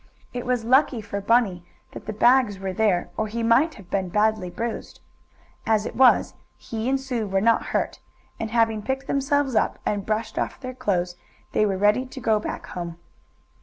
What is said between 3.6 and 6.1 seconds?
have been badly bruised. As it